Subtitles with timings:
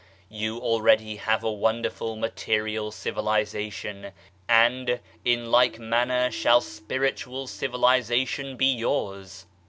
[0.31, 4.13] You already have a wonderful material civilization
[4.49, 9.45] and in like manner shall spiritual civilization be yours.